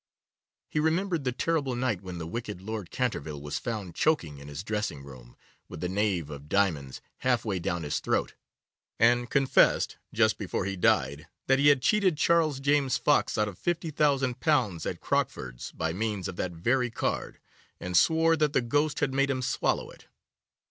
[0.67, 4.63] He remembered the terrible night when the wicked Lord Canterville was found choking in his
[4.63, 5.37] dressing room,
[5.69, 8.33] with the knave of diamonds half way down his throat,
[8.97, 13.59] and confessed, just before he died, that he had cheated Charles James Fox out of
[13.59, 17.39] £50,000 at Crockford's by means of that very card,
[17.79, 20.07] and swore that the ghost had made him swallow it.